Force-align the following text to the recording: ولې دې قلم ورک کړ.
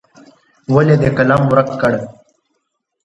ولې 0.73 0.95
دې 1.01 1.09
قلم 1.17 1.41
ورک 1.49 1.69
کړ. 1.81 1.93